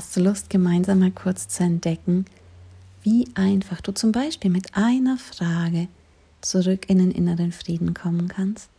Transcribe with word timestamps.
Hast 0.00 0.16
du 0.16 0.22
Lust, 0.22 0.48
gemeinsam 0.48 1.00
mal 1.00 1.10
kurz 1.10 1.48
zu 1.48 1.62
entdecken, 1.62 2.24
wie 3.02 3.28
einfach 3.34 3.82
du 3.82 3.92
zum 3.92 4.12
Beispiel 4.12 4.50
mit 4.50 4.74
einer 4.74 5.18
Frage 5.18 5.88
zurück 6.40 6.88
in 6.88 6.96
den 6.96 7.10
inneren 7.10 7.52
Frieden 7.52 7.92
kommen 7.92 8.26
kannst? 8.26 8.70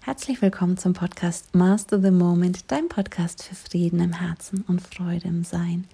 Herzlich 0.00 0.42
willkommen 0.42 0.76
zum 0.76 0.92
Podcast 0.92 1.54
Master 1.54 2.02
the 2.02 2.10
Moment, 2.10 2.64
dein 2.66 2.88
Podcast 2.88 3.44
für 3.44 3.54
Frieden 3.54 4.00
im 4.00 4.12
Herzen 4.12 4.64
und 4.66 4.82
Freude 4.82 5.28
im 5.28 5.44
Sein. 5.44 5.86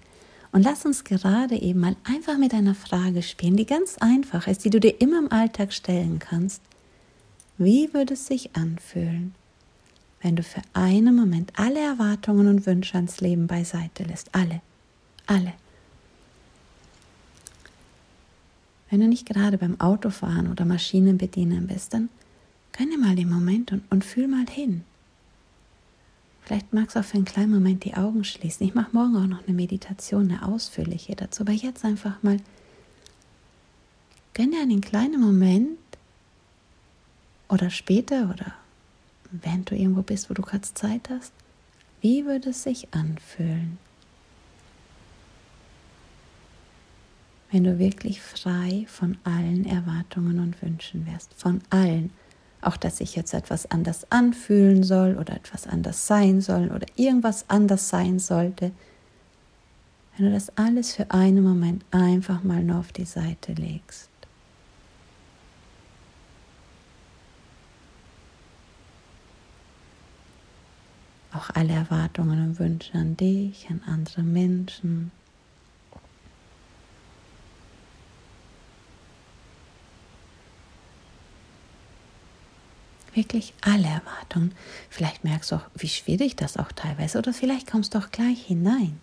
Und 0.51 0.63
lass 0.63 0.83
uns 0.83 1.03
gerade 1.03 1.55
eben 1.55 1.81
mal 1.81 1.95
einfach 2.03 2.39
mit 2.39 2.55
einer 2.55 2.73
Frage 2.73 3.21
spielen, 3.21 3.57
die 3.57 3.67
ganz 3.67 3.99
einfach 3.99 4.47
ist, 4.47 4.65
die 4.65 4.71
du 4.71 4.79
dir 4.79 4.99
immer 4.99 5.19
im 5.19 5.31
Alltag 5.31 5.71
stellen 5.71 6.17
kannst. 6.17 6.63
Wie 7.59 7.93
würde 7.93 8.15
es 8.15 8.25
sich 8.25 8.55
anfühlen, 8.55 9.35
wenn 10.21 10.35
du 10.35 10.43
für 10.43 10.61
einen 10.73 11.15
Moment 11.15 11.53
alle 11.57 11.79
Erwartungen 11.79 12.47
und 12.47 12.65
Wünsche 12.65 12.95
ans 12.95 13.21
Leben 13.21 13.47
beiseite 13.47 14.03
lässt. 14.03 14.33
Alle. 14.33 14.61
Alle. 15.25 15.53
Wenn 18.89 19.01
du 19.01 19.07
nicht 19.07 19.27
gerade 19.27 19.57
beim 19.57 19.79
Autofahren 19.79 20.49
oder 20.49 20.65
Maschinenbedienen 20.65 21.67
bist, 21.67 21.93
dann 21.93 22.09
gönne 22.71 22.97
mal 22.97 23.15
den 23.15 23.29
Moment 23.29 23.71
und, 23.71 23.83
und 23.89 24.05
fühl 24.05 24.27
mal 24.27 24.45
hin. 24.49 24.83
Vielleicht 26.43 26.71
magst 26.71 26.95
du 26.95 27.01
auch 27.01 27.03
für 27.03 27.17
einen 27.17 27.25
kleinen 27.25 27.51
Moment 27.51 27.83
die 27.83 27.95
Augen 27.95 28.23
schließen. 28.23 28.65
Ich 28.65 28.73
mache 28.73 28.95
morgen 28.95 29.17
auch 29.17 29.27
noch 29.27 29.45
eine 29.45 29.55
Meditation, 29.55 30.31
eine 30.31 30.47
ausführliche 30.47 31.13
dazu. 31.13 31.43
Aber 31.43 31.51
jetzt 31.51 31.83
einfach 31.83 32.23
mal 32.23 32.37
gönne 34.33 34.57
einen 34.61 34.79
kleinen 34.79 35.19
Moment 35.19 35.77
oder 37.49 37.69
später 37.69 38.29
oder 38.29 38.53
wenn 39.31 39.65
du 39.65 39.75
irgendwo 39.75 40.01
bist, 40.01 40.29
wo 40.29 40.33
du 40.33 40.41
gerade 40.41 40.61
Zeit 40.61 41.09
hast, 41.09 41.33
wie 42.01 42.25
würde 42.25 42.49
es 42.49 42.63
sich 42.63 42.87
anfühlen, 42.93 43.77
wenn 47.51 47.63
du 47.63 47.79
wirklich 47.79 48.21
frei 48.21 48.85
von 48.87 49.17
allen 49.23 49.65
Erwartungen 49.65 50.39
und 50.39 50.61
Wünschen 50.61 51.05
wärst, 51.05 51.33
von 51.33 51.61
allen, 51.69 52.11
auch 52.61 52.77
dass 52.77 52.97
sich 52.97 53.15
jetzt 53.15 53.33
etwas 53.33 53.69
anders 53.71 54.11
anfühlen 54.11 54.83
soll 54.83 55.17
oder 55.17 55.35
etwas 55.35 55.67
anders 55.67 56.07
sein 56.07 56.41
soll 56.41 56.69
oder 56.71 56.85
irgendwas 56.95 57.49
anders 57.49 57.89
sein 57.89 58.19
sollte, 58.19 58.71
wenn 60.17 60.25
du 60.25 60.31
das 60.31 60.55
alles 60.57 60.93
für 60.95 61.11
einen 61.11 61.43
Moment 61.43 61.85
einfach 61.91 62.43
mal 62.43 62.63
nur 62.63 62.79
auf 62.79 62.91
die 62.91 63.05
Seite 63.05 63.53
legst. 63.53 64.09
Auch 71.37 71.49
alle 71.53 71.73
Erwartungen 71.73 72.43
und 72.43 72.59
Wünsche 72.59 72.93
an 72.93 73.15
dich, 73.15 73.67
an 73.69 73.81
andere 73.85 74.23
Menschen. 74.23 75.11
Wirklich 83.13 83.53
alle 83.61 83.87
Erwartungen. 83.87 84.53
Vielleicht 84.89 85.23
merkst 85.23 85.51
du 85.51 85.55
auch, 85.55 85.65
wie 85.75 85.87
schwierig 85.87 86.35
das 86.35 86.57
auch 86.57 86.71
teilweise 86.71 87.17
oder 87.17 87.33
vielleicht 87.33 87.69
kommst 87.69 87.95
du 87.95 87.99
auch 87.99 88.11
gleich 88.11 88.45
hinein. 88.45 88.99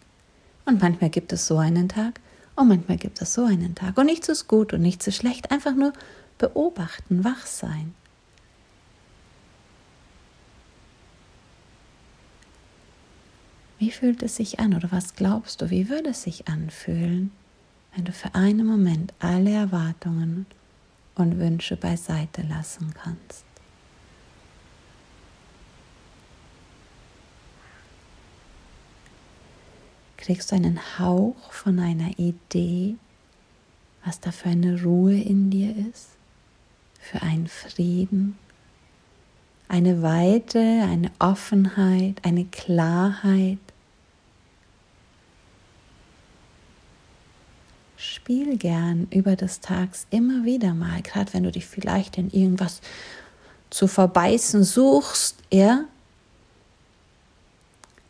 Und 0.67 0.81
manchmal 0.81 1.11
gibt 1.11 1.33
es 1.33 1.47
so 1.47 1.59
einen 1.59 1.89
Tag 1.89 2.21
und 2.55 2.69
manchmal 2.69 2.97
gibt 2.97 3.21
es 3.21 3.35
so 3.35 3.45
einen 3.45 3.75
Tag. 3.75 3.99
Und 3.99 4.07
nichts 4.07 4.29
ist 4.29 4.47
gut 4.47 4.73
und 4.73 4.83
nichts 4.83 5.07
ist 5.07 5.17
schlecht. 5.17 5.51
Einfach 5.51 5.75
nur 5.75 5.93
beobachten, 6.39 7.25
wach 7.25 7.45
sein. 7.47 7.95
Wie 13.85 13.91
fühlt 13.91 14.23
es 14.23 14.37
sich 14.37 14.61
an 14.61 14.73
oder 14.73 14.91
was 14.93 15.15
glaubst 15.15 15.61
du, 15.61 15.69
wie 15.69 15.91
würde 15.91 16.09
es 16.09 16.23
sich 16.23 16.49
anfühlen, 16.49 17.33
wenn 17.95 18.07
du 18.07 18.13
für 18.13 18.35
einen 18.35 18.67
Moment 18.67 19.13
alle 19.19 19.51
Erwartungen 19.51 20.47
und 21.17 21.39
Wünsche 21.39 21.77
beiseite 21.77 22.41
lassen 22.49 22.95
kannst? 22.95 23.45
Kriegst 30.17 30.51
du 30.51 30.57
einen 30.57 30.81
Hauch 30.99 31.53
von 31.53 31.79
einer 31.79 32.19
Idee, 32.19 32.95
was 34.03 34.19
da 34.19 34.33
für 34.33 34.49
eine 34.49 34.83
Ruhe 34.83 35.21
in 35.21 35.51
dir 35.51 35.75
ist, 35.91 36.09
für 37.01 37.21
einen 37.21 37.49
Frieden, 37.49 38.39
eine 39.69 40.01
Weite, 40.01 40.59
eine 40.59 41.11
Offenheit, 41.19 42.23
eine 42.25 42.47
Klarheit, 42.47 43.59
spiel 48.15 48.57
gern 48.57 49.09
über 49.11 49.37
des 49.37 49.61
Tags 49.61 50.07
immer 50.11 50.45
wieder 50.45 50.75
mal, 50.75 51.03
gerade 51.03 51.33
wenn 51.35 51.43
du 51.43 51.53
dich 51.53 51.67
vielleicht 51.67 52.17
in 52.17 52.31
irgendwas 52.31 52.81
zu 53.71 53.89
verbeißen 53.89 54.63
suchst, 54.63 55.37
ja, 55.53 55.85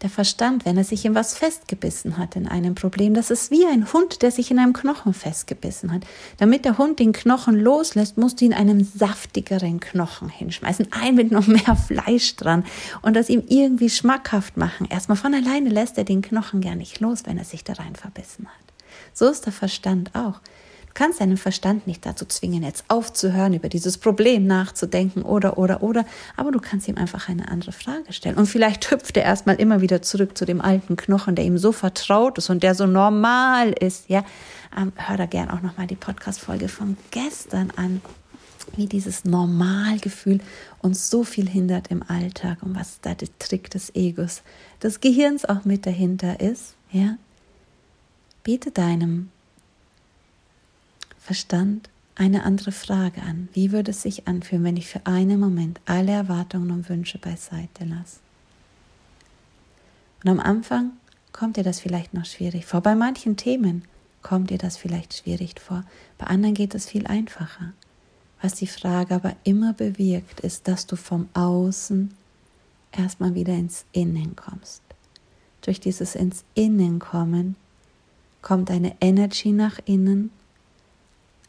der 0.02 0.10
Verstand, 0.10 0.66
wenn 0.66 0.76
er 0.76 0.84
sich 0.84 1.06
in 1.06 1.14
was 1.14 1.34
festgebissen 1.34 2.18
hat, 2.18 2.36
in 2.36 2.46
einem 2.46 2.74
Problem, 2.74 3.14
das 3.14 3.30
ist 3.30 3.50
wie 3.50 3.64
ein 3.64 3.90
Hund, 3.90 4.20
der 4.20 4.30
sich 4.30 4.50
in 4.50 4.58
einem 4.58 4.74
Knochen 4.74 5.14
festgebissen 5.14 5.90
hat. 5.90 6.02
Damit 6.36 6.66
der 6.66 6.76
Hund 6.76 6.98
den 6.98 7.14
Knochen 7.14 7.58
loslässt, 7.58 8.18
musst 8.18 8.42
du 8.42 8.44
ihn 8.44 8.52
einen 8.52 8.84
saftigeren 8.84 9.80
Knochen 9.80 10.28
hinschmeißen, 10.28 10.88
ein 10.90 11.14
mit 11.14 11.32
noch 11.32 11.46
mehr 11.46 11.76
Fleisch 11.76 12.36
dran 12.36 12.66
und 13.00 13.14
das 13.14 13.30
ihm 13.30 13.44
irgendwie 13.48 13.88
schmackhaft 13.88 14.58
machen. 14.58 14.86
Erstmal 14.90 15.16
von 15.16 15.32
alleine 15.32 15.70
lässt 15.70 15.96
er 15.96 16.04
den 16.04 16.20
Knochen 16.20 16.60
gar 16.60 16.74
nicht 16.74 17.00
los, 17.00 17.22
wenn 17.24 17.38
er 17.38 17.44
sich 17.44 17.64
da 17.64 17.72
rein 17.72 17.96
verbissen 17.96 18.46
hat. 18.46 18.63
So 19.14 19.28
ist 19.28 19.46
der 19.46 19.52
Verstand 19.52 20.10
auch. 20.14 20.40
Du 20.88 21.02
kannst 21.02 21.20
deinen 21.20 21.36
Verstand 21.36 21.86
nicht 21.86 22.04
dazu 22.06 22.24
zwingen, 22.24 22.62
jetzt 22.62 22.84
aufzuhören, 22.88 23.54
über 23.54 23.68
dieses 23.68 23.98
Problem 23.98 24.46
nachzudenken 24.46 25.22
oder, 25.22 25.58
oder, 25.58 25.82
oder, 25.82 26.04
aber 26.36 26.52
du 26.52 26.60
kannst 26.60 26.86
ihm 26.86 26.96
einfach 26.96 27.28
eine 27.28 27.48
andere 27.48 27.72
Frage 27.72 28.12
stellen. 28.12 28.36
Und 28.36 28.46
vielleicht 28.46 28.90
hüpft 28.90 29.16
er 29.16 29.24
erstmal 29.24 29.56
immer 29.56 29.80
wieder 29.80 30.02
zurück 30.02 30.36
zu 30.36 30.44
dem 30.44 30.60
alten 30.60 30.96
Knochen, 30.96 31.34
der 31.34 31.44
ihm 31.44 31.58
so 31.58 31.72
vertraut 31.72 32.38
ist 32.38 32.50
und 32.50 32.62
der 32.62 32.74
so 32.74 32.86
normal 32.86 33.72
ist, 33.72 34.08
ja. 34.08 34.24
Ähm, 34.76 34.92
hör 34.96 35.16
da 35.16 35.26
gern 35.26 35.50
auch 35.50 35.62
nochmal 35.62 35.86
die 35.86 35.94
Podcast-Folge 35.94 36.68
von 36.68 36.96
gestern 37.12 37.72
an, 37.76 38.00
wie 38.76 38.86
dieses 38.86 39.24
Normalgefühl 39.24 40.40
uns 40.80 41.10
so 41.10 41.22
viel 41.22 41.48
hindert 41.48 41.88
im 41.88 42.02
Alltag 42.08 42.58
und 42.62 42.74
was 42.74 43.00
da 43.00 43.14
der 43.14 43.28
Trick 43.38 43.70
des 43.70 43.94
Egos, 43.94 44.42
des 44.82 45.00
Gehirns 45.00 45.44
auch 45.44 45.64
mit 45.64 45.86
dahinter 45.86 46.40
ist, 46.40 46.74
ja. 46.90 47.16
Biete 48.44 48.70
deinem 48.70 49.30
Verstand 51.18 51.88
eine 52.14 52.44
andere 52.44 52.72
Frage 52.72 53.22
an. 53.22 53.48
Wie 53.54 53.72
würde 53.72 53.92
es 53.92 54.02
sich 54.02 54.28
anfühlen, 54.28 54.64
wenn 54.64 54.76
ich 54.76 54.86
für 54.86 55.06
einen 55.06 55.40
Moment 55.40 55.80
alle 55.86 56.12
Erwartungen 56.12 56.70
und 56.70 56.90
Wünsche 56.90 57.16
beiseite 57.16 57.86
lasse? 57.86 58.20
Und 60.22 60.30
am 60.30 60.40
Anfang 60.40 60.92
kommt 61.32 61.56
dir 61.56 61.64
das 61.64 61.80
vielleicht 61.80 62.12
noch 62.12 62.26
schwierig 62.26 62.66
vor. 62.66 62.82
Bei 62.82 62.94
manchen 62.94 63.38
Themen 63.38 63.82
kommt 64.22 64.50
dir 64.50 64.58
das 64.58 64.76
vielleicht 64.76 65.14
schwierig 65.14 65.58
vor. 65.58 65.82
Bei 66.18 66.26
anderen 66.26 66.54
geht 66.54 66.74
es 66.74 66.86
viel 66.86 67.06
einfacher. 67.06 67.72
Was 68.42 68.54
die 68.54 68.66
Frage 68.66 69.14
aber 69.14 69.34
immer 69.44 69.72
bewirkt, 69.72 70.40
ist, 70.40 70.68
dass 70.68 70.86
du 70.86 70.96
vom 70.96 71.30
Außen 71.32 72.12
erstmal 72.92 73.34
wieder 73.34 73.54
ins 73.54 73.86
Innen 73.92 74.36
kommst. 74.36 74.82
Durch 75.62 75.80
dieses 75.80 76.14
ins 76.14 76.44
Innen 76.54 76.98
kommen 76.98 77.56
kommt 78.44 78.70
eine 78.70 78.94
Energy 79.00 79.52
nach 79.52 79.80
innen. 79.86 80.30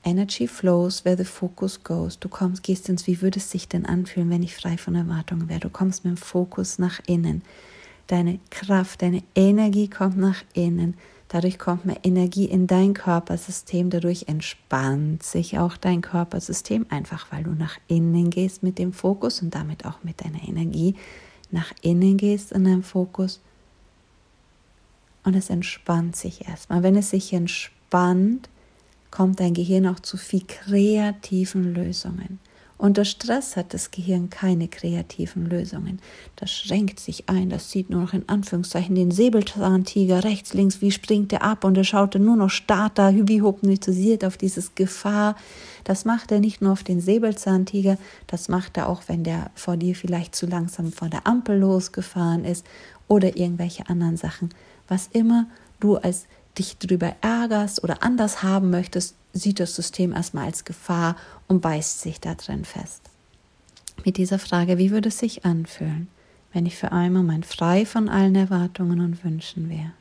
Energy 0.03 0.47
flows 0.47 1.03
where 1.03 1.17
the 1.17 1.25
focus 1.25 1.83
goes. 1.83 2.17
Du 2.17 2.29
kommst, 2.29 2.63
gehst 2.63 2.87
ins, 2.87 3.05
wie 3.05 3.21
würde 3.21 3.39
es 3.39 3.51
sich 3.51 3.67
denn 3.67 3.85
anfühlen, 3.85 4.29
wenn 4.29 4.43
ich 4.43 4.55
frei 4.55 4.77
von 4.77 4.95
Erwartungen 4.95 5.49
wäre? 5.49 5.59
Du 5.59 5.69
kommst 5.69 6.05
mit 6.05 6.15
dem 6.15 6.17
Fokus 6.17 6.79
nach 6.79 7.01
innen. 7.05 7.41
Deine 8.07 8.39
Kraft, 8.49 9.01
deine 9.01 9.23
Energie 9.35 9.89
kommt 9.89 10.17
nach 10.17 10.43
innen. 10.53 10.95
Dadurch 11.27 11.59
kommt 11.59 11.85
mehr 11.85 11.99
Energie 12.03 12.45
in 12.45 12.65
dein 12.65 12.93
Körpersystem. 12.93 13.89
Dadurch 13.89 14.29
entspannt 14.29 15.21
sich 15.21 15.59
auch 15.59 15.75
dein 15.75 16.01
Körpersystem, 16.01 16.85
einfach 16.89 17.29
weil 17.31 17.43
du 17.43 17.51
nach 17.51 17.77
innen 17.87 18.29
gehst 18.29 18.63
mit 18.63 18.79
dem 18.79 18.93
Fokus 18.93 19.41
und 19.41 19.53
damit 19.53 19.85
auch 19.85 20.03
mit 20.03 20.23
deiner 20.23 20.47
Energie 20.47 20.95
nach 21.51 21.73
innen 21.81 22.15
gehst 22.15 22.53
in 22.53 22.63
deinem 22.63 22.83
Fokus 22.83 23.41
und 25.25 25.35
es 25.35 25.49
entspannt 25.49 26.15
sich 26.15 26.47
erstmal. 26.47 26.83
Wenn 26.83 26.95
es 26.95 27.09
sich 27.09 27.33
entspannt, 27.33 28.49
kommt 29.11 29.39
dein 29.39 29.53
Gehirn 29.53 29.87
auch 29.87 29.99
zu 29.99 30.17
viel 30.17 30.43
kreativen 30.45 31.73
Lösungen. 31.73 32.39
Unter 32.77 33.05
Stress 33.05 33.55
hat 33.55 33.73
das 33.73 33.89
Gehirn 33.89 34.29
keine 34.29 34.67
kreativen 34.67 35.45
Lösungen. 35.45 35.99
Das 36.35 36.51
schränkt 36.51 36.99
sich 36.99 37.29
ein, 37.29 37.49
das 37.49 37.71
sieht 37.71 37.89
nur 37.89 38.01
noch 38.01 38.11
in 38.11 38.27
Anführungszeichen 38.27 38.95
den 38.95 39.11
Säbelzahntiger 39.11 40.25
rechts, 40.25 40.53
links, 40.53 40.81
wie 40.81 40.91
springt 40.91 41.31
er 41.31 41.43
ab 41.43 41.63
und 41.63 41.77
er 41.77 41.85
schaut 41.85 42.15
nur 42.15 42.35
noch 42.35 42.49
starter, 42.49 43.11
hypnotisiert 43.11 44.25
auf 44.25 44.35
dieses 44.35 44.75
Gefahr. 44.75 45.37
Das 45.85 46.03
macht 46.03 46.33
er 46.33 46.41
nicht 46.41 46.61
nur 46.61 46.73
auf 46.73 46.83
den 46.83 46.99
Säbelzahntiger, 46.99 47.97
das 48.27 48.49
macht 48.49 48.75
er 48.75 48.89
auch, 48.89 49.03
wenn 49.07 49.23
der 49.23 49.51
vor 49.55 49.77
dir 49.77 49.95
vielleicht 49.95 50.35
zu 50.35 50.45
langsam 50.45 50.91
von 50.91 51.09
der 51.09 51.25
Ampel 51.25 51.57
losgefahren 51.57 52.43
ist 52.43 52.65
oder 53.07 53.37
irgendwelche 53.37 53.87
anderen 53.87 54.17
Sachen. 54.17 54.49
Was 54.87 55.07
immer 55.07 55.47
du 55.79 55.97
als 55.97 56.27
dich 56.57 56.77
darüber 56.77 57.15
ärgerst 57.21 57.83
oder 57.83 58.03
anders 58.03 58.43
haben 58.43 58.69
möchtest, 58.69 59.15
sieht 59.33 59.59
das 59.59 59.75
System 59.75 60.13
erstmal 60.13 60.45
als 60.45 60.63
Gefahr 60.63 61.15
und 61.47 61.61
beißt 61.61 62.01
sich 62.01 62.21
da 62.21 62.35
drin 62.35 62.65
fest. 62.65 63.01
Mit 64.05 64.17
dieser 64.17 64.39
Frage, 64.39 64.77
wie 64.77 64.91
würde 64.91 65.09
es 65.09 65.19
sich 65.19 65.45
anfühlen, 65.45 66.07
wenn 66.53 66.65
ich 66.65 66.77
für 66.77 66.91
einen 66.91 67.13
Moment 67.13 67.45
frei 67.45 67.85
von 67.85 68.07
allen 68.07 68.35
Erwartungen 68.35 69.01
und 69.01 69.23
Wünschen 69.23 69.69
wäre? 69.69 69.91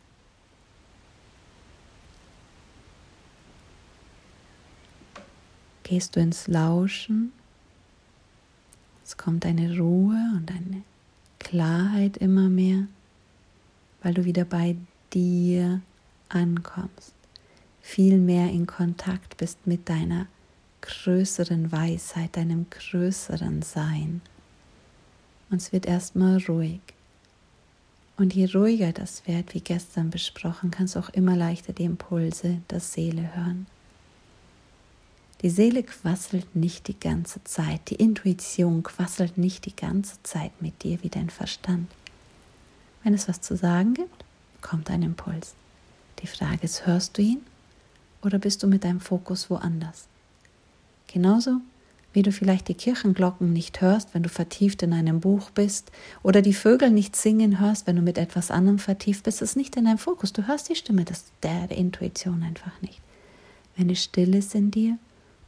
Gehst 5.83 6.17
du 6.17 6.21
ins 6.21 6.49
Lauschen? 6.49 7.33
Es 9.05 9.17
kommt 9.17 9.45
eine 9.45 9.79
Ruhe 9.79 10.19
und 10.35 10.51
eine 10.51 10.83
Klarheit 11.39 12.17
immer 12.17 12.49
mehr, 12.49 12.87
weil 14.05 14.15
du 14.15 14.25
wieder 14.25 14.45
bei 14.45 14.77
dir 15.13 15.81
ankommst, 16.29 17.15
viel 17.81 18.19
mehr 18.19 18.51
in 18.51 18.67
Kontakt 18.67 19.39
bist 19.39 19.67
mit 19.67 19.89
deiner 19.89 20.27
größeren 20.83 21.73
Weisheit, 21.73 22.37
deinem 22.37 22.67
größeren 22.69 23.63
Sein. 23.63 24.21
Und 25.51 25.63
es 25.63 25.73
wird 25.73 25.87
erstmal 25.87 26.39
ruhig. 26.47 26.81
Und 28.17 28.35
je 28.35 28.45
ruhiger 28.45 28.93
das 28.93 29.27
wird, 29.27 29.55
wie 29.55 29.61
gestern 29.61 30.11
besprochen, 30.11 30.71
kannst 30.71 30.95
du 30.95 31.01
auch 31.01 31.09
immer 31.09 31.35
leichter 31.35 31.73
die 31.73 31.85
Impulse 31.85 32.61
der 32.71 32.81
Seele 32.81 33.35
hören. 33.35 33.67
Die 35.41 35.51
Seele 35.51 35.83
quasselt 35.83 36.55
nicht 36.55 36.89
die 36.89 36.99
ganze 36.99 37.43
Zeit, 37.45 37.91
die 37.91 37.97
Intuition 37.97 38.83
quasselt 38.83 39.39
nicht 39.39 39.67
die 39.67 39.75
ganze 39.75 40.23
Zeit 40.23 40.53
mit 40.61 40.83
dir 40.83 41.03
wie 41.03 41.09
dein 41.09 41.31
Verstand. 41.31 41.91
Wenn 43.05 43.15
es 43.15 43.29
was 43.29 43.41
zu 43.41 43.57
sagen 43.57 43.95
gibt, 43.95 44.25
kommt 44.63 44.91
ein 44.91 45.03
Impuls. 45.03 45.55
Die 46.21 46.27
Frage 46.27 46.63
ist, 46.63 46.87
hörst 46.87 47.19
du 47.19 47.23
ihn 47.23 47.43
oder 48.23 48.39
bist 48.39 48.63
du 48.63 48.67
mit 48.67 48.83
deinem 48.83 49.01
Fokus 49.01 49.51
woanders? 49.51 50.09
Genauso 51.07 51.61
wie 52.15 52.23
du 52.23 52.33
vielleicht 52.33 52.69
die 52.69 52.75
Kirchenglocken 52.75 53.53
nicht 53.53 53.81
hörst, 53.81 54.15
wenn 54.15 54.23
du 54.23 54.29
vertieft 54.29 54.83
in 54.83 54.93
einem 54.93 55.21
Buch 55.21 55.51
bist, 55.51 55.91
oder 56.23 56.43
die 56.43 56.55
Vögel 56.55 56.91
nicht 56.91 57.17
singen 57.17 57.59
hörst, 57.59 57.87
wenn 57.87 57.97
du 57.97 58.03
mit 58.03 58.19
etwas 58.19 58.53
anderem 58.53 58.79
vertieft 58.79 59.25
bist, 59.25 59.43
ist 59.43 59.57
nicht 59.57 59.77
in 59.77 59.85
deinem 59.85 59.99
Fokus. 59.99 60.33
Du 60.33 60.47
hörst 60.47 60.69
die 60.69 60.77
Stimme 60.77 61.05
des, 61.05 61.25
der, 61.43 61.67
der 61.67 61.77
Intuition 61.77 62.45
einfach 62.45 62.81
nicht. 62.81 63.01
Wenn 63.77 63.91
es 63.91 64.03
still 64.03 64.35
ist 64.37 64.55
in 64.55 64.71
dir 64.71 64.97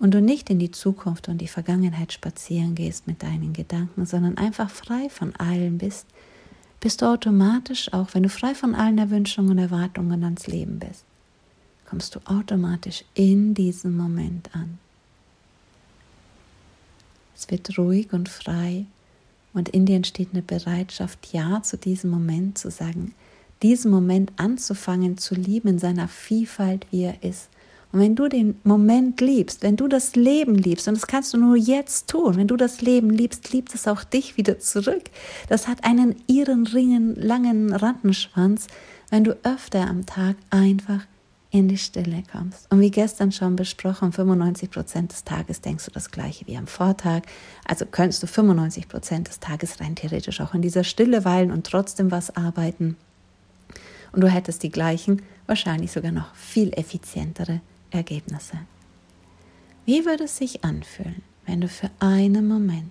und 0.00 0.12
du 0.12 0.20
nicht 0.20 0.50
in 0.50 0.58
die 0.58 0.72
Zukunft 0.72 1.28
und 1.28 1.38
die 1.38 1.46
Vergangenheit 1.46 2.12
spazieren 2.12 2.74
gehst 2.74 3.06
mit 3.06 3.22
deinen 3.22 3.52
Gedanken, 3.52 4.04
sondern 4.04 4.36
einfach 4.36 4.68
frei 4.68 5.08
von 5.08 5.36
allen 5.36 5.78
bist, 5.78 6.06
bist 6.80 7.02
du 7.02 7.06
automatisch, 7.06 7.92
auch 7.92 8.08
wenn 8.12 8.22
du 8.22 8.28
frei 8.28 8.54
von 8.54 8.74
allen 8.74 8.98
Erwünschungen 8.98 9.52
und 9.52 9.58
Erwartungen 9.58 10.22
ans 10.24 10.46
Leben 10.46 10.78
bist, 10.78 11.04
kommst 11.88 12.14
du 12.14 12.20
automatisch 12.24 13.04
in 13.14 13.54
diesem 13.54 13.96
Moment 13.96 14.54
an. 14.54 14.78
Es 17.36 17.50
wird 17.50 17.76
ruhig 17.78 18.12
und 18.12 18.28
frei 18.28 18.86
und 19.52 19.68
in 19.68 19.86
dir 19.86 19.96
entsteht 19.96 20.30
eine 20.32 20.42
Bereitschaft, 20.42 21.32
Ja 21.32 21.62
zu 21.62 21.76
diesem 21.76 22.10
Moment 22.10 22.58
zu 22.58 22.70
sagen, 22.70 23.14
diesen 23.62 23.90
Moment 23.90 24.32
anzufangen 24.36 25.18
zu 25.18 25.34
lieben 25.34 25.68
in 25.68 25.78
seiner 25.78 26.08
Vielfalt, 26.08 26.86
wie 26.90 27.04
er 27.04 27.22
ist 27.22 27.48
und 27.92 28.00
wenn 28.00 28.16
du 28.16 28.28
den 28.28 28.58
Moment 28.64 29.20
liebst, 29.20 29.62
wenn 29.62 29.76
du 29.76 29.88
das 29.88 30.16
Leben 30.16 30.56
liebst, 30.56 30.88
und 30.88 30.94
das 30.94 31.06
kannst 31.06 31.32
du 31.32 31.38
nur 31.38 31.56
jetzt 31.56 32.08
tun, 32.08 32.36
wenn 32.36 32.48
du 32.48 32.56
das 32.56 32.80
Leben 32.80 33.10
liebst, 33.10 33.52
liebt 33.52 33.74
es 33.74 33.86
auch 33.88 34.04
dich 34.04 34.36
wieder 34.36 34.58
zurück. 34.58 35.04
Das 35.48 35.68
hat 35.68 35.84
einen 35.84 36.16
ihren 36.26 36.66
ringen, 36.66 37.14
langen 37.14 37.72
Rattenschwanz, 37.72 38.66
wenn 39.10 39.24
du 39.24 39.36
öfter 39.44 39.88
am 39.88 40.04
Tag 40.04 40.36
einfach 40.50 41.06
in 41.50 41.68
die 41.68 41.78
Stille 41.78 42.22
kommst. 42.30 42.70
Und 42.70 42.80
wie 42.80 42.90
gestern 42.90 43.32
schon 43.32 43.56
besprochen, 43.56 44.12
95 44.12 44.70
Prozent 44.70 45.12
des 45.12 45.24
Tages 45.24 45.60
denkst 45.60 45.86
du 45.86 45.90
das 45.90 46.10
Gleiche 46.10 46.46
wie 46.46 46.56
am 46.56 46.66
Vortag. 46.66 47.22
Also 47.64 47.86
könntest 47.86 48.22
du 48.22 48.26
95 48.26 48.88
Prozent 48.88 49.28
des 49.28 49.40
Tages 49.40 49.80
rein 49.80 49.94
theoretisch 49.94 50.40
auch 50.40 50.54
in 50.54 50.60
dieser 50.60 50.84
Stille 50.84 51.24
weilen 51.24 51.52
und 51.52 51.66
trotzdem 51.66 52.10
was 52.10 52.36
arbeiten. 52.36 52.96
Und 54.12 54.22
du 54.22 54.28
hättest 54.28 54.64
die 54.64 54.70
gleichen, 54.70 55.22
wahrscheinlich 55.46 55.92
sogar 55.92 56.12
noch 56.12 56.34
viel 56.34 56.72
effizientere 56.72 57.60
Ergebnisse. 57.90 58.58
Wie 59.84 60.04
würde 60.04 60.24
es 60.24 60.36
sich 60.36 60.64
anfühlen, 60.64 61.22
wenn 61.44 61.60
du 61.60 61.68
für 61.68 61.90
einen 62.00 62.48
Moment 62.48 62.90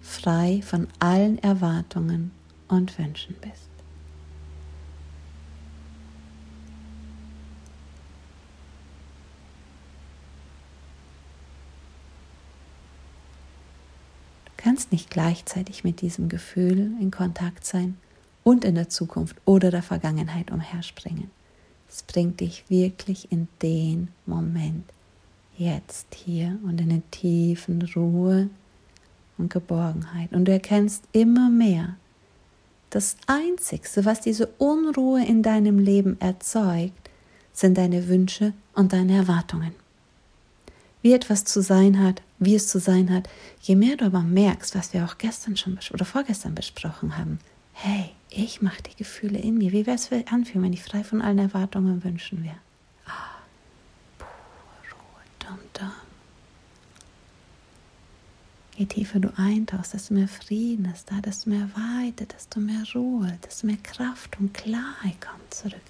frei 0.00 0.62
von 0.62 0.86
allen 0.98 1.38
Erwartungen 1.38 2.30
und 2.68 2.98
Wünschen 2.98 3.36
bist? 3.40 3.70
Du 14.44 14.52
kannst 14.56 14.92
nicht 14.92 15.10
gleichzeitig 15.10 15.84
mit 15.84 16.00
diesem 16.00 16.28
Gefühl 16.28 16.92
in 17.00 17.10
Kontakt 17.10 17.64
sein 17.64 17.96
und 18.44 18.64
in 18.64 18.74
der 18.74 18.88
Zukunft 18.88 19.36
oder 19.44 19.70
der 19.70 19.82
Vergangenheit 19.82 20.50
umherspringen. 20.50 21.30
Es 21.88 22.02
bringt 22.02 22.40
dich 22.40 22.64
wirklich 22.68 23.30
in 23.30 23.48
den 23.62 24.08
Moment, 24.26 24.84
jetzt 25.56 26.14
hier 26.14 26.58
und 26.64 26.80
in 26.80 26.90
eine 26.90 27.02
tiefen 27.10 27.82
Ruhe 27.94 28.50
und 29.38 29.52
Geborgenheit. 29.52 30.32
Und 30.32 30.46
du 30.46 30.52
erkennst 30.52 31.04
immer 31.12 31.48
mehr, 31.50 31.96
das 32.90 33.16
Einzigste, 33.26 34.04
was 34.04 34.20
diese 34.20 34.46
Unruhe 34.58 35.24
in 35.24 35.42
deinem 35.42 35.78
Leben 35.78 36.20
erzeugt, 36.20 37.10
sind 37.52 37.76
deine 37.78 38.08
Wünsche 38.08 38.52
und 38.74 38.92
deine 38.92 39.16
Erwartungen. 39.16 39.72
Wie 41.02 41.12
etwas 41.12 41.44
zu 41.44 41.62
sein 41.62 42.02
hat, 42.02 42.22
wie 42.38 42.54
es 42.54 42.68
zu 42.68 42.78
sein 42.78 43.12
hat, 43.12 43.28
je 43.60 43.76
mehr 43.76 43.96
du 43.96 44.06
aber 44.06 44.22
merkst, 44.22 44.74
was 44.74 44.92
wir 44.92 45.04
auch 45.04 45.18
gestern 45.18 45.56
schon 45.56 45.78
oder 45.92 46.04
vorgestern 46.04 46.54
besprochen 46.54 47.16
haben, 47.16 47.38
hey, 47.72 48.10
ich 48.30 48.62
mache 48.62 48.82
die 48.82 48.96
Gefühle 48.96 49.38
in 49.38 49.58
mir. 49.58 49.72
Wie 49.72 49.86
wäre 49.86 49.96
es 49.96 50.08
für 50.08 50.24
anfühlen, 50.30 50.64
wenn 50.64 50.72
ich 50.72 50.82
frei 50.82 51.04
von 51.04 51.22
allen 51.22 51.38
Erwartungen 51.38 52.02
Wünschen 52.04 52.44
wäre? 52.44 52.58
Ah, 53.06 53.40
pure 54.18 54.30
Ruhe, 54.92 55.22
dum, 55.38 55.58
dum. 55.72 55.92
Je 58.76 58.84
tiefer 58.84 59.20
du 59.20 59.32
eintauchst, 59.36 59.94
desto 59.94 60.12
mehr 60.12 60.28
Frieden 60.28 60.84
ist 60.86 61.10
da, 61.10 61.20
desto 61.20 61.48
mehr 61.48 61.70
Weite, 61.74 62.26
desto 62.26 62.60
mehr 62.60 62.82
Ruhe, 62.94 63.38
desto 63.44 63.66
mehr 63.66 63.78
Kraft 63.82 64.38
und 64.38 64.52
Klarheit 64.52 65.18
kommt 65.20 65.54
zurück. 65.54 65.80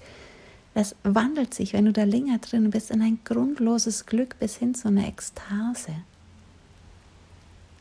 Es 0.73 0.95
wandelt 1.03 1.53
sich, 1.53 1.73
wenn 1.73 1.85
du 1.85 1.91
da 1.91 2.03
länger 2.03 2.37
drin 2.37 2.69
bist, 2.69 2.91
in 2.91 3.01
ein 3.01 3.19
grundloses 3.25 4.05
Glück 4.05 4.37
bis 4.39 4.55
hin 4.57 4.75
zu 4.75 4.87
einer 4.87 5.07
Ekstase. 5.07 5.95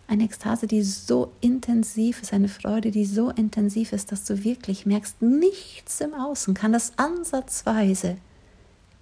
Eine 0.08 0.24
Ekstase, 0.24 0.66
die 0.66 0.82
so 0.82 1.32
intensiv 1.40 2.22
ist, 2.22 2.32
eine 2.32 2.48
Freude, 2.48 2.92
die 2.92 3.04
so 3.04 3.30
intensiv 3.30 3.92
ist, 3.92 4.12
dass 4.12 4.24
du 4.24 4.44
wirklich 4.44 4.86
merkst, 4.86 5.20
nichts 5.20 6.00
im 6.00 6.14
Außen 6.14 6.54
kann 6.54 6.72
das 6.72 6.92
ansatzweise 6.96 8.16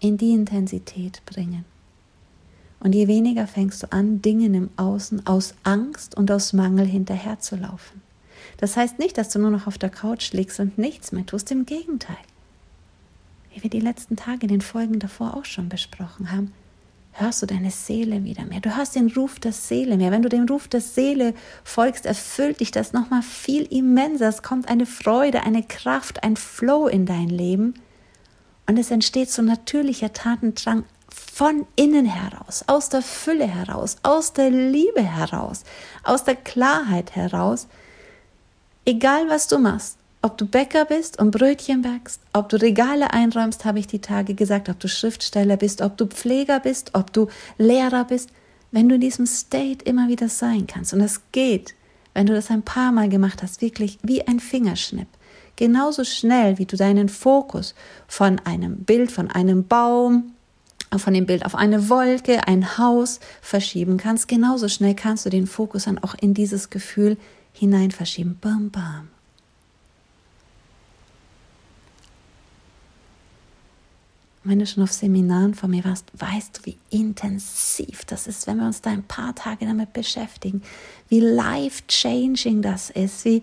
in 0.01 0.17
die 0.17 0.33
Intensität 0.33 1.23
bringen. 1.27 1.65
Und 2.81 2.95
je 2.95 3.07
weniger 3.09 3.47
fängst 3.47 3.83
du 3.83 3.93
an, 3.93 4.23
Dingen 4.23 4.55
im 4.55 4.71
Außen 4.77 5.27
aus 5.27 5.55
Angst 5.63 6.17
und 6.17 6.31
aus 6.31 6.53
Mangel 6.53 6.87
hinterherzulaufen. 6.87 8.03
Das 8.59 8.77
heißt 8.77 8.99
nicht, 8.99 9.17
dass 9.19 9.31
du 9.31 9.39
nur 9.39 9.51
noch 9.51 9.67
auf 9.67 9.79
der 9.79 9.91
Couch 9.91 10.33
liegst 10.33 10.61
und 10.61 10.79
nichts 10.79 11.13
mehr 11.13 11.27
tust, 11.27 11.51
im 11.51 11.67
Gegenteil. 11.67 12.17
Wie 13.53 13.63
wir 13.63 13.71
die 13.71 13.81
letzten 13.81 14.17
Tage 14.17 14.43
in 14.43 14.49
den 14.49 14.61
Folgen 14.61 14.99
davor 14.99 15.37
auch 15.37 15.45
schon 15.45 15.69
besprochen 15.69 16.33
haben, 16.33 16.53
hörst 17.15 17.43
du 17.43 17.47
deine 17.47 17.71
Seele 17.71 18.25
wieder 18.25 18.45
mehr. 18.45 18.61
Du 18.61 18.77
hörst 18.77 18.97
den 18.97 19.11
Ruf 19.11 19.39
der 19.39 19.53
Seele 19.53 19.97
mehr. 19.97 20.11
Wenn 20.11 20.23
du 20.23 20.29
dem 20.29 20.47
Ruf 20.47 20.69
der 20.69 20.81
Seele 20.81 21.35
folgst, 21.63 22.07
erfüllt 22.07 22.61
dich 22.61 22.71
das 22.71 22.93
nochmal 22.93 23.23
viel 23.23 23.63
immenser. 23.63 24.29
Es 24.29 24.43
kommt 24.43 24.69
eine 24.69 24.85
Freude, 24.85 25.43
eine 25.43 25.63
Kraft, 25.63 26.25
ein 26.25 26.37
Flow 26.37 26.89
in 26.89 27.07
dein 27.07 27.29
Leben. 27.29 27.75
Und 28.67 28.79
es 28.79 28.91
entsteht 28.91 29.31
so 29.31 29.43
natürlicher 29.43 30.13
Tatendrang 30.13 30.85
von 31.09 31.67
innen 31.77 32.07
heraus, 32.07 32.65
aus 32.67 32.89
der 32.89 33.03
Fülle 33.03 33.47
heraus, 33.47 33.97
aus 34.03 34.33
der 34.33 34.51
Liebe 34.51 35.03
heraus, 35.03 35.63
aus 36.03 36.25
der 36.25 36.37
Klarheit 36.37 37.15
heraus. 37.15 37.69
Egal 38.85 39.29
was 39.29 39.47
du 39.47 39.59
machst, 39.59 39.99
ob 40.25 40.39
du 40.39 40.47
Bäcker 40.47 40.87
bist 40.87 41.19
und 41.19 41.33
Brötchen 41.33 41.83
backst, 41.83 42.19
ob 42.33 42.49
du 42.49 42.57
Regale 42.57 43.13
einräumst, 43.13 43.67
habe 43.67 43.79
ich 43.79 43.87
die 43.87 43.99
Tage 43.99 44.33
gesagt, 44.33 44.71
ob 44.71 44.81
du 44.81 44.89
Schriftsteller 44.89 45.59
bist, 45.59 45.83
ob 45.83 45.99
du 45.99 46.07
Pfleger 46.07 46.61
bist, 46.61 46.93
ob 46.95 47.13
du 47.13 47.29
Lehrer 47.59 48.07
bist, 48.07 48.31
wenn 48.73 48.89
du 48.89 48.95
in 48.95 49.03
diesem 49.03 49.27
State 49.27 49.85
immer 49.85 50.09
wieder 50.09 50.31
sein 50.31 50.67
kannst. 50.67 50.95
Und 50.95 51.01
das 51.01 51.21
geht, 51.33 51.75
wenn 52.15 52.25
du 52.25 52.33
das 52.33 52.51
ein 52.51 52.63
paar 52.63 52.91
Mal 52.91 53.11
gemacht 53.11 53.43
hast, 53.43 53.61
wirklich 53.61 53.99
wie 54.03 54.27
ein 54.27 54.41
Fingerschnipp. 54.41 55.09
Genauso 55.57 56.05
schnell, 56.05 56.57
wie 56.57 56.65
du 56.65 56.79
deinen 56.79 57.11
Fokus 57.11 57.75
von 58.09 58.39
einem 58.47 58.79
Bild, 58.79 59.13
von 59.13 59.31
einem 59.31 59.67
Baum, 59.67 60.33
von 60.97 61.13
dem 61.13 61.27
Bild 61.27 61.45
auf 61.45 61.55
eine 61.55 61.91
Wolke, 61.91 62.49
ein 62.49 62.79
Haus 62.79 63.21
verschieben 63.43 63.99
kannst, 63.99 64.27
genauso 64.29 64.69
schnell 64.69 64.95
kannst 64.95 65.27
du 65.27 65.31
den 65.31 65.47
Fokus 65.47 65.85
dann 65.85 65.99
auch 65.99 66.15
in 66.19 66.33
dieses 66.33 66.71
Gefühl 66.71 67.19
hinein 67.53 67.91
verschieben. 67.91 68.39
Bam, 68.41 68.71
bam. 68.71 69.11
Wenn 74.45 74.59
du 74.59 74.67
schon 74.67 74.83
auf 74.83 74.93
Seminaren 74.93 75.55
von 75.55 75.71
mir 75.71 75.85
warst, 75.85 76.07
weißt 76.19 76.59
du, 76.59 76.67
wie 76.67 76.79
intensiv 76.91 78.05
das 78.05 78.27
ist, 78.27 78.47
wenn 78.47 78.59
wir 78.59 78.67
uns 78.67 78.83
da 78.83 78.91
ein 78.91 79.03
paar 79.03 79.35
Tage 79.35 79.65
damit 79.67 79.93
beschäftigen, 79.93 80.63
wie 81.09 81.21
life-changing 81.21 82.61
das 82.61 82.91
ist, 82.91 83.25
wie, 83.25 83.43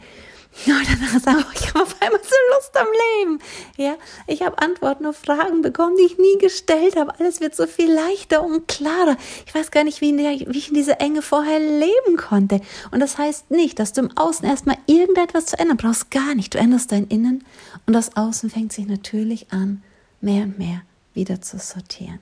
ja, 0.66 0.76
danach 0.86 1.20
sagen, 1.20 1.44
oh, 1.48 1.52
ich 1.56 1.70
habe 1.70 1.84
auf 1.84 1.96
einmal 2.00 2.22
so 2.22 2.36
Lust 2.56 2.78
am 2.78 2.88
Leben. 3.20 3.40
Ja, 3.78 3.96
ich 4.28 4.44
habe 4.44 4.60
Antworten 4.60 5.08
auf 5.08 5.18
Fragen 5.18 5.62
bekommen, 5.62 5.96
die 5.98 6.06
ich 6.06 6.20
nie 6.20 6.38
gestellt 6.38 6.96
habe. 6.96 7.20
Alles 7.20 7.42
wird 7.42 7.56
so 7.56 7.66
viel 7.66 7.92
leichter 7.92 8.44
und 8.44 8.68
klarer. 8.68 9.18
Ich 9.48 9.56
weiß 9.56 9.72
gar 9.72 9.84
nicht, 9.84 10.02
wie, 10.02 10.16
wie 10.16 10.58
ich 10.58 10.68
in 10.68 10.76
dieser 10.76 11.02
Enge 11.02 11.24
vorher 11.24 11.60
leben 11.60 12.18
konnte. 12.18 12.62
Und 12.92 13.00
das 13.00 13.18
heißt 13.18 13.50
nicht, 13.50 13.80
dass 13.80 13.94
du 13.94 14.02
im 14.02 14.18
Außen 14.18 14.48
erstmal 14.48 14.78
irgendetwas 14.86 15.48
zu 15.48 15.58
ändern 15.58 15.78
brauchst. 15.78 16.12
Gar 16.12 16.36
nicht. 16.36 16.54
Du 16.54 16.60
änderst 16.60 16.92
dein 16.92 17.08
Innen 17.08 17.44
und 17.88 17.94
das 17.94 18.16
Außen 18.16 18.50
fängt 18.52 18.72
sich 18.72 18.86
natürlich 18.86 19.52
an, 19.52 19.82
mehr 20.20 20.44
und 20.44 20.60
mehr 20.60 20.84
wieder 21.14 21.42
zu 21.42 21.58
sortieren. 21.58 22.20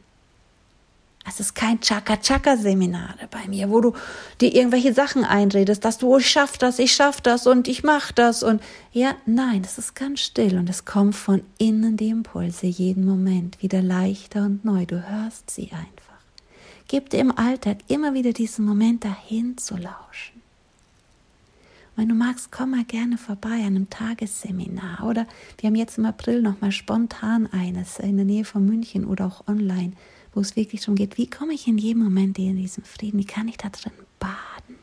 Es 1.27 1.39
ist 1.39 1.53
kein 1.53 1.79
Chaka-Chaka-Seminar 1.79 3.15
bei 3.29 3.47
mir, 3.47 3.69
wo 3.69 3.81
du 3.81 3.93
dir 4.41 4.53
irgendwelche 4.55 4.93
Sachen 4.93 5.23
einredest, 5.23 5.85
dass 5.85 5.97
du, 5.97 6.15
oh, 6.15 6.17
ich 6.17 6.29
schaff 6.29 6.57
das, 6.57 6.79
ich 6.79 6.93
schaff 6.93 7.21
das 7.21 7.45
und 7.45 7.67
ich 7.67 7.83
mach 7.83 8.11
das 8.11 8.41
und 8.41 8.63
ja, 8.93 9.15
nein, 9.25 9.61
es 9.63 9.77
ist 9.77 9.95
ganz 9.95 10.21
still 10.21 10.57
und 10.57 10.69
es 10.69 10.85
kommt 10.85 11.15
von 11.15 11.43
innen 11.57 11.97
die 11.97 12.09
Impulse 12.09 12.65
jeden 12.65 13.05
Moment 13.05 13.61
wieder 13.61 13.81
leichter 13.81 14.43
und 14.43 14.65
neu. 14.65 14.85
Du 14.85 15.07
hörst 15.07 15.51
sie 15.51 15.71
einfach. 15.71 15.99
Gib 16.87 17.11
dir 17.11 17.19
im 17.19 17.37
Alltag 17.37 17.77
immer 17.87 18.15
wieder 18.15 18.33
diesen 18.33 18.65
Moment 18.65 19.03
dahin 19.03 19.57
zu 19.57 19.75
lauschen. 19.75 20.38
Wenn 21.99 22.09
du 22.09 22.15
magst, 22.15 22.49
komm 22.49 22.71
mal 22.71 22.85
gerne 22.85 23.17
vorbei 23.17 23.49
an 23.49 23.75
einem 23.75 23.89
Tagesseminar 23.89 25.05
oder 25.05 25.27
wir 25.59 25.67
haben 25.67 25.75
jetzt 25.75 25.97
im 25.97 26.05
April 26.05 26.41
noch 26.41 26.61
mal 26.61 26.71
spontan 26.71 27.47
eines 27.51 27.99
in 27.99 28.15
der 28.15 28.25
Nähe 28.25 28.45
von 28.45 28.65
München 28.65 29.05
oder 29.05 29.25
auch 29.25 29.47
online 29.47 29.91
wo 30.33 30.41
es 30.41 30.55
wirklich 30.55 30.81
darum 30.81 30.95
geht, 30.95 31.17
wie 31.17 31.29
komme 31.29 31.53
ich 31.53 31.67
in 31.67 31.77
jedem 31.77 32.03
Moment 32.03 32.37
in 32.37 32.55
diesen 32.55 32.83
Frieden, 32.83 33.19
wie 33.19 33.25
kann 33.25 33.47
ich 33.47 33.57
da 33.57 33.69
drin 33.69 33.91
baden. 34.19 34.77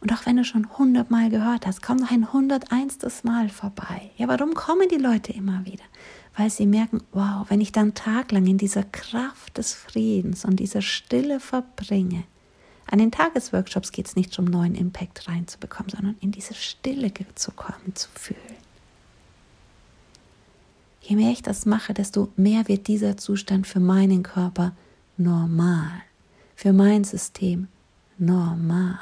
Und 0.00 0.12
auch 0.12 0.26
wenn 0.26 0.36
du 0.36 0.44
schon 0.44 0.76
hundertmal 0.76 1.30
gehört 1.30 1.66
hast, 1.66 1.82
komm 1.82 1.96
noch 1.96 2.10
ein 2.10 2.32
hunderteinstes 2.32 3.24
Mal 3.24 3.48
vorbei. 3.48 4.10
Ja, 4.16 4.28
warum 4.28 4.54
kommen 4.54 4.88
die 4.88 4.96
Leute 4.96 5.32
immer 5.32 5.64
wieder? 5.64 5.84
Weil 6.36 6.50
sie 6.50 6.66
merken, 6.66 7.00
wow, 7.12 7.46
wenn 7.48 7.60
ich 7.60 7.72
dann 7.72 7.94
taglang 7.94 8.46
in 8.46 8.58
dieser 8.58 8.82
Kraft 8.82 9.56
des 9.56 9.72
Friedens 9.72 10.44
und 10.44 10.56
dieser 10.56 10.82
Stille 10.82 11.40
verbringe, 11.40 12.24
an 12.86 12.98
den 12.98 13.10
Tagesworkshops 13.10 13.92
geht 13.92 14.06
es 14.06 14.16
nicht 14.16 14.38
um 14.38 14.44
neuen 14.44 14.74
Impact 14.74 15.28
reinzubekommen, 15.28 15.90
sondern 15.90 16.16
in 16.20 16.32
diese 16.32 16.54
Stille 16.54 17.12
zu 17.34 17.52
kommen, 17.52 17.94
zu 17.94 18.08
fühlen. 18.14 18.40
Je 21.00 21.16
mehr 21.16 21.32
ich 21.32 21.42
das 21.42 21.66
mache, 21.66 21.92
desto 21.92 22.30
mehr 22.36 22.66
wird 22.68 22.86
dieser 22.86 23.16
Zustand 23.16 23.66
für 23.66 23.80
meinen 23.80 24.22
Körper 24.22 24.72
normal, 25.16 26.02
für 26.56 26.72
mein 26.72 27.04
System 27.04 27.68
normal. 28.18 28.98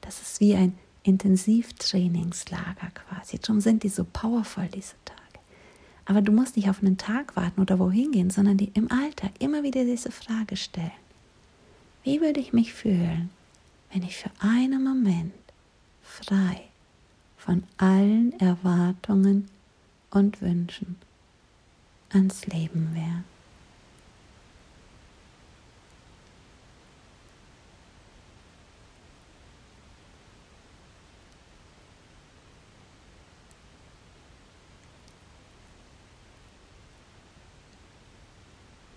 Das 0.00 0.22
ist 0.22 0.40
wie 0.40 0.54
ein 0.54 0.78
Intensivtrainingslager 1.02 2.90
quasi. 2.94 3.38
Darum 3.38 3.60
sind 3.60 3.82
die 3.82 3.88
so 3.88 4.06
powerful, 4.10 4.66
diese 4.68 4.94
Tage. 5.04 5.20
Aber 6.06 6.22
du 6.22 6.32
musst 6.32 6.56
nicht 6.56 6.68
auf 6.68 6.80
einen 6.80 6.96
Tag 6.96 7.36
warten 7.36 7.60
oder 7.60 7.78
wohin 7.78 8.12
gehen, 8.12 8.30
sondern 8.30 8.56
die 8.56 8.70
im 8.74 8.90
Alltag 8.90 9.32
immer 9.38 9.62
wieder 9.62 9.84
diese 9.84 10.10
Frage 10.10 10.56
stellen. 10.56 10.90
Wie 12.02 12.20
würde 12.20 12.40
ich 12.40 12.52
mich 12.52 12.72
fühlen, 12.72 13.30
wenn 13.92 14.02
ich 14.02 14.16
für 14.16 14.30
einen 14.40 14.82
Moment 14.82 15.34
frei 16.02 16.62
von 17.36 17.62
allen 17.76 18.38
Erwartungen 18.40 19.48
und 20.10 20.40
Wünschen 20.40 20.96
ans 22.10 22.46
Leben 22.46 22.94
wäre. 22.94 23.24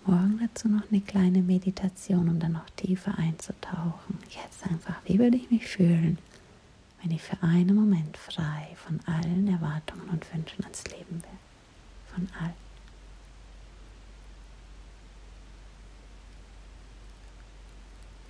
Morgen 0.06 0.33
dazu 0.44 0.68
noch 0.68 0.82
eine 0.90 1.00
kleine 1.00 1.42
Meditation, 1.42 2.28
um 2.28 2.38
dann 2.38 2.52
noch 2.52 2.68
tiefer 2.70 3.16
einzutauchen. 3.18 4.18
Jetzt 4.28 4.66
einfach, 4.66 4.96
wie 5.06 5.18
würde 5.18 5.36
ich 5.36 5.50
mich 5.50 5.66
fühlen, 5.66 6.18
wenn 7.02 7.10
ich 7.12 7.22
für 7.22 7.42
einen 7.42 7.74
Moment 7.74 8.16
frei 8.16 8.76
von 8.76 9.00
allen 9.06 9.48
Erwartungen 9.48 10.08
und 10.10 10.32
Wünschen 10.34 10.64
ans 10.64 10.84
Leben 10.84 11.22
wäre? 11.22 12.14
Von 12.14 12.28
all. 12.40 12.54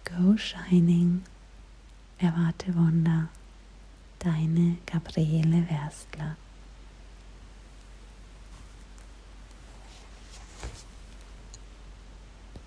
Go 0.04 0.36
Shining, 0.36 1.22
erwarte 2.18 2.74
Wunder, 2.76 3.28
deine 4.20 4.76
Gabriele 4.86 5.68
Werstler. 5.68 6.36